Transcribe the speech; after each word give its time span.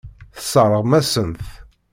Tesseṛɣem-asen-t. 0.35 1.43